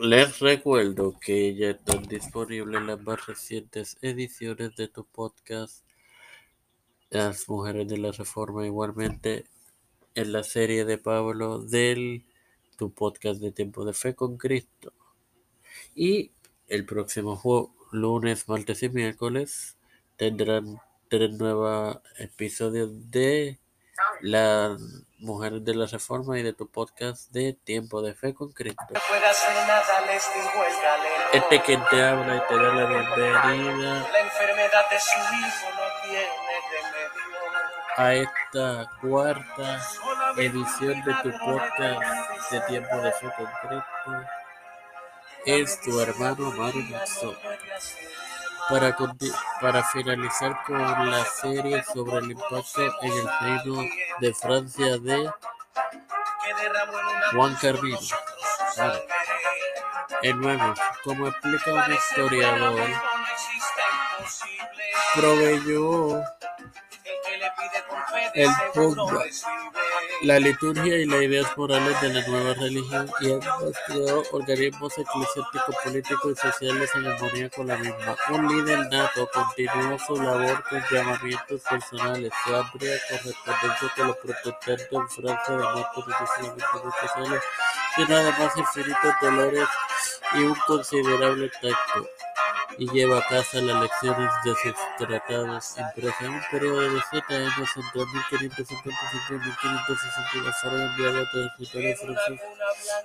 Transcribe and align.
Les 0.00 0.38
recuerdo 0.38 1.18
que 1.18 1.56
ya 1.56 1.70
están 1.70 2.04
disponibles 2.04 2.82
las 2.82 3.02
más 3.02 3.26
recientes 3.26 3.98
ediciones 4.00 4.76
de 4.76 4.86
tu 4.86 5.04
podcast, 5.04 5.84
Las 7.10 7.48
Mujeres 7.48 7.88
de 7.88 7.98
la 7.98 8.12
Reforma, 8.12 8.64
igualmente 8.64 9.46
en 10.14 10.30
la 10.30 10.44
serie 10.44 10.84
de 10.84 10.98
Pablo 10.98 11.58
del 11.58 12.24
tu 12.76 12.92
podcast 12.92 13.40
de 13.40 13.50
Tiempo 13.50 13.84
de 13.84 13.92
Fe 13.92 14.14
con 14.14 14.36
Cristo. 14.36 14.92
Y 15.96 16.30
el 16.68 16.86
próximo 16.86 17.74
lunes, 17.90 18.48
martes 18.48 18.84
y 18.84 18.90
miércoles 18.90 19.78
tendrán 20.16 20.80
tres 21.08 21.32
nuevos 21.32 21.98
episodios 22.18 23.10
de 23.10 23.58
las 24.20 24.80
mujeres 25.18 25.64
de 25.64 25.74
la 25.74 25.86
reforma 25.86 26.38
y 26.38 26.42
de 26.42 26.52
tu 26.52 26.70
podcast 26.70 27.30
de 27.32 27.52
Tiempo 27.52 28.02
de 28.02 28.14
Fe 28.14 28.34
con 28.34 28.52
Cristo. 28.52 28.84
Este 31.32 31.60
quien 31.62 31.84
te 31.90 32.02
habla 32.02 32.36
y 32.36 32.40
te 32.48 32.54
da 32.54 32.74
la 32.74 32.86
bienvenida. 32.86 34.06
A 37.96 38.14
esta 38.14 38.90
cuarta 39.00 39.80
edición 40.36 41.02
de 41.02 41.14
tu 41.22 41.38
podcast 41.38 42.52
de 42.52 42.60
Tiempo 42.62 42.96
de 42.98 43.12
Fe 43.12 43.32
con 43.36 43.46
Cristo. 43.62 44.30
Es 45.46 45.80
tu 45.80 46.00
hermano 46.00 46.50
Mario 46.52 46.82
Maxo 46.90 47.34
para, 49.60 49.84
finalizar 49.84 50.62
con 50.66 51.10
la 51.10 51.24
serie 51.24 51.82
sobre 51.84 52.18
el 52.18 52.32
impacto 52.32 52.82
en 53.02 53.12
el 53.12 53.28
reino 53.40 53.82
de 54.20 54.34
Francia 54.34 54.98
de 54.98 55.30
Juan 57.32 57.54
Carmino. 57.56 57.98
Hermanos, 60.22 60.78
como 61.04 61.28
explica 61.28 61.74
un 61.74 61.92
historiador, 61.92 62.90
proveyó 65.14 66.22
el 68.34 68.50
punto 68.74 69.22
la 70.22 70.38
liturgia 70.40 70.96
y 70.96 71.06
las 71.06 71.22
ideas 71.22 71.56
morales 71.56 72.00
de 72.00 72.12
la 72.12 72.26
nueva 72.26 72.54
religión 72.54 73.08
y 73.20 73.26
además 73.26 73.72
creó 73.86 74.22
organismos 74.32 74.92
eclesiásticos, 74.98 75.76
políticos 75.84 76.32
y 76.32 76.36
sociales 76.36 76.90
en 76.96 77.06
armonía 77.06 77.50
con 77.50 77.68
la 77.68 77.76
misma. 77.76 78.16
Un 78.30 78.48
líder 78.48 78.88
nato 78.90 79.28
continuó 79.32 79.96
su 79.98 80.16
labor 80.20 80.64
con 80.68 80.82
llamamientos 80.90 81.62
personales, 81.62 82.32
su 82.44 82.56
amplia 82.56 82.96
correspondencia 83.08 83.92
con 83.96 84.06
los 84.08 84.16
protestantes 84.16 84.88
en 84.90 85.08
Francia, 85.08 85.54
además 85.54 85.86
con 85.94 86.04
los 86.08 86.94
sociales, 87.00 87.42
sino 87.94 88.16
además 88.16 88.56
infinitos 88.56 89.14
dolores 89.22 89.68
y 90.34 90.38
un 90.38 90.54
considerable 90.66 91.48
tacto 91.48 92.08
y 92.76 92.88
lleva 92.90 93.18
a 93.18 93.26
casa 93.26 93.60
las 93.60 93.82
lecciones 93.82 94.30
de 94.44 94.54
sus 94.54 94.74
tratados 94.98 95.76
impresos 95.78 96.20
en 96.20 96.30
un 96.30 96.42
periodo 96.50 96.80
de 96.80 97.00
siete 97.10 97.34
años 97.34 97.70
entre 97.76 98.00
1555 98.12 99.28
y 99.28 99.32
1562 99.32 100.56
fueron 100.60 100.80
enviados 100.82 101.28
todo 101.32 101.42
el 101.42 101.50
francés 101.96 102.40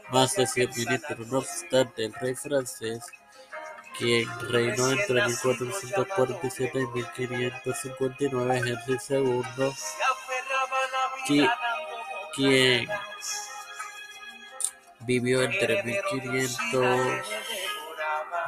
más 0.10 0.36
de 0.36 0.48
100 0.48 0.70
ministros. 0.76 1.28
No 1.28 1.38
obstante, 1.40 2.06
el 2.06 2.14
rey 2.14 2.36
francés, 2.36 3.04
quien 3.98 4.30
reinó 4.50 4.92
entre 4.92 5.26
1447 5.26 6.80
y 6.80 6.88
1559, 6.88 8.58
Henry 8.58 8.98
II, 9.10 9.74
quien 12.36 12.88
vivió 15.02 15.44
entre 15.44 15.84
1500 15.84 17.53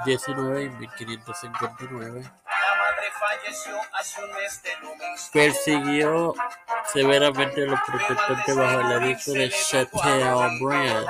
19 0.04 0.64
y 0.64 0.70
1559. 0.70 2.32
Persiguió 5.32 6.34
severamente 6.92 7.64
a 7.64 7.66
los 7.68 7.80
protestantes 7.82 8.56
bajo 8.56 8.80
el 8.82 9.04
edicto 9.04 9.32
de 9.34 9.50
Chateaubriand 9.50 11.08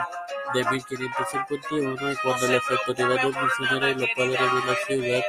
de 0.53 0.63
1551 0.63 2.11
y 2.11 2.15
cuando 2.17 2.47
las 2.47 2.63
autoridades 2.71 3.25
misioneras 3.25 3.95
y 3.95 3.99
los 3.99 4.09
padres 4.15 4.39
de 4.39 4.71
la 4.71 4.75
ciudad 4.85 5.23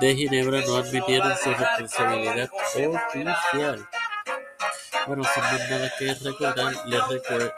de 0.00 0.14
Ginebra 0.14 0.60
no 0.60 0.76
admitieron 0.76 1.36
su 1.36 1.50
responsabilidad 1.50 2.50
oficial. 2.52 3.88
Bueno, 5.06 5.24
sin 5.24 5.42
más 5.42 5.70
nada 5.70 5.92
que 5.98 6.14
recordar, 6.14 6.86
les 6.86 7.08
recuerdo, 7.08 7.54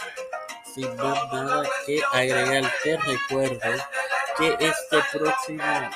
sin 0.75 0.97
más 0.97 1.33
nada 1.33 1.69
que 1.84 2.00
agregar, 2.12 2.73
te 2.83 2.97
recuerdo 2.97 3.83
que 4.41 4.56
este 4.59 5.03
próximo 5.12 5.91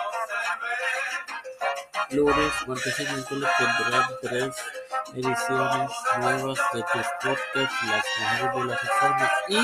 lunes, 2.11 2.53
y 2.67 3.03
miércoles 3.05 3.51
tendrán 3.57 4.07
tres 4.21 4.55
ediciones 5.15 5.91
nuevas 6.19 6.59
de 6.75 6.83
tus 6.83 7.07
podcasts, 7.23 7.85
Las 7.87 8.05
Mujeres 8.21 8.55
de 8.55 8.65
la 8.65 8.77
Reforma 8.77 9.33
y 9.49 9.61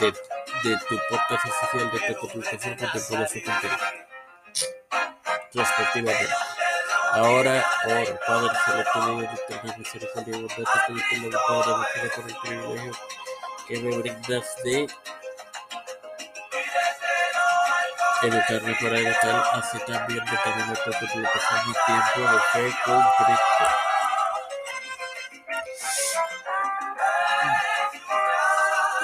de, 0.00 0.08
de 0.64 0.76
tu 0.88 0.98
podcast 1.08 1.46
oficial 1.46 1.90
de 1.92 1.98
tu 2.00 2.28
publicación 2.28 2.76
contemporánea 2.76 3.28
respectivamente. 5.54 6.28
Ahora, 7.12 7.64
oro, 7.86 8.18
Padre 8.26 8.50
Celestial 8.64 9.22
y 9.22 9.24
Eterno 9.24 9.74
Misericordia 9.78 10.36
y 10.36 10.42
bondad, 10.42 10.72
te 10.88 10.92
pido 11.08 11.30
la 11.30 11.38
Padre, 11.46 11.86
por 12.16 12.24
el 12.28 12.36
privilegio 12.42 12.92
que 13.68 13.78
me 13.78 13.96
brindas 13.98 14.56
de 14.64 14.88
educarme 18.26 18.74
para 18.80 18.98
educar, 18.98 19.44
así 19.54 19.78
también 19.86 20.24
de 20.24 20.36
tener 20.38 20.66
nuestra 20.66 20.98
publicación 20.98 21.60
mi 21.66 21.74
tiempo 21.86 22.32
de 22.32 22.40
fe 22.52 22.76
con 22.84 23.02
Cristo. 23.18 23.64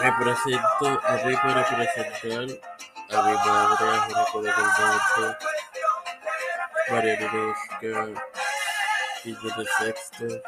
Me 0.02 0.12
presento 0.12 1.06
a 1.06 1.12
mí 1.12 1.36
para 1.36 1.66
presentar 1.66 2.70
a 3.10 3.22
mi 3.22 3.34
madre, 3.34 3.90
a 3.90 4.24
Juanico 4.26 4.42
de 4.42 4.50
Galdante, 4.50 5.46
Mariana 6.88 7.52
Oscar, 7.52 8.08
Hilda 9.24 9.56
de 9.56 9.66
Sexto, 9.78 10.42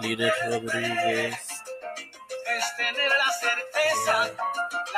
Lina 0.00 0.32
Rodríguez, 0.46 1.58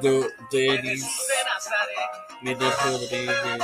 Do, 0.00 0.28
Denis, 0.50 1.06
Lina 2.42 2.70
Rodríguez, 2.84 3.62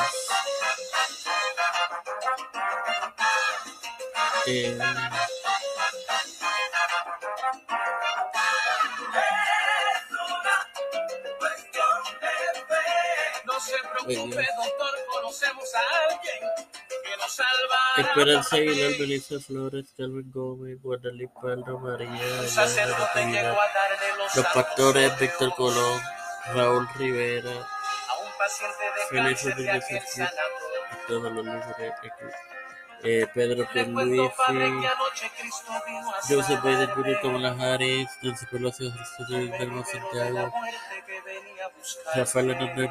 eh, 4.47 4.78
se 13.65 13.79
preocupe, 13.89 14.47
doctor, 14.57 14.95
conocemos 15.13 15.75
a 15.75 15.81
alguien 16.11 16.41
que 17.05 17.17
nos 17.17 17.33
salvará. 17.33 18.09
Esperanza 18.09 18.57
Aguilar, 18.57 18.99
Belisa 18.99 19.41
Flores, 19.41 19.87
Calvin 19.97 20.31
Gómez, 20.31 20.81
Guadalupe 20.83 21.33
Paldo, 21.41 21.79
María, 21.79 22.09
Un 22.09 22.15
Ayala, 22.15 22.49
sacerdote 22.49 23.21
llegó 23.21 23.33
Natividad, 23.33 23.53
a 23.53 23.73
darle 23.75 24.17
los 24.19 24.47
Pastores, 24.55 25.19
Víctor 25.19 25.55
Colón, 25.55 26.01
Raúl 26.55 26.89
Rivera, 26.97 27.51
a 27.51 28.19
un 28.19 28.33
paciente 28.39 28.85
de 28.85 29.19
cáncer 29.19 29.57
de 29.57 29.71
aquel 29.71 30.03
sanatorio. 30.03 30.55
Eh, 33.07 33.27
Pedro 33.34 33.67
Joseph 36.27 36.65
Luis 39.28 39.51
Belmo 39.51 39.83
de 39.83 39.84
la 39.84 39.84
Santiago. 39.84 40.53
Rafael 42.15 42.51
Hernández, 42.51 42.91